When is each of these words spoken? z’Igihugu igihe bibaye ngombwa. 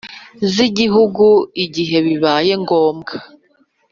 z’Igihugu 0.53 1.25
igihe 1.65 1.97
bibaye 2.05 2.53
ngombwa. 2.63 3.15